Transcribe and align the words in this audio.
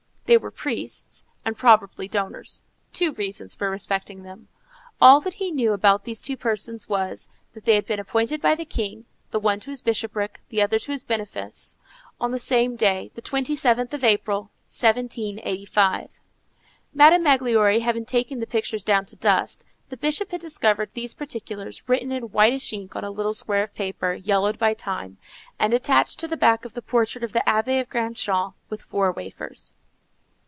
They 0.27 0.37
were 0.37 0.49
priests, 0.49 1.25
and 1.43 1.57
probably 1.57 2.07
donors—two 2.07 3.11
reasons 3.15 3.53
for 3.53 3.69
respecting 3.69 4.23
them. 4.23 4.47
All 5.01 5.19
that 5.19 5.33
he 5.33 5.51
knew 5.51 5.73
about 5.73 6.05
these 6.05 6.21
two 6.21 6.37
persons 6.37 6.87
was, 6.87 7.27
that 7.53 7.65
they 7.65 7.75
had 7.75 7.85
been 7.85 7.99
appointed 7.99 8.41
by 8.41 8.55
the 8.55 8.63
king, 8.63 9.03
the 9.31 9.41
one 9.41 9.59
to 9.59 9.69
his 9.71 9.81
bishopric, 9.81 10.39
the 10.47 10.61
other 10.61 10.79
to 10.79 10.93
his 10.93 11.03
benefice, 11.03 11.75
on 12.17 12.31
the 12.31 12.39
same 12.39 12.77
day, 12.77 13.11
the 13.13 13.21
27th 13.21 13.91
of 13.91 14.05
April, 14.05 14.43
1785. 14.73 16.21
Madame 16.93 17.23
Magloire 17.23 17.81
having 17.81 18.05
taken 18.05 18.39
the 18.39 18.47
pictures 18.47 18.85
down 18.85 19.05
to 19.07 19.17
dust, 19.17 19.65
the 19.89 19.97
Bishop 19.97 20.31
had 20.31 20.39
discovered 20.39 20.91
these 20.93 21.13
particulars 21.13 21.89
written 21.89 22.13
in 22.13 22.31
whitish 22.31 22.71
ink 22.71 22.95
on 22.95 23.03
a 23.03 23.11
little 23.11 23.33
square 23.33 23.63
of 23.63 23.73
paper, 23.75 24.13
yellowed 24.13 24.57
by 24.57 24.73
time, 24.73 25.17
and 25.59 25.73
attached 25.73 26.21
to 26.21 26.27
the 26.29 26.37
back 26.37 26.63
of 26.63 26.71
the 26.73 26.81
portrait 26.81 27.25
of 27.25 27.33
the 27.33 27.43
Abbé 27.45 27.81
of 27.81 27.89
Grand 27.89 28.15
Champ 28.15 28.55
with 28.69 28.81
four 28.83 29.11
wafers. 29.11 29.73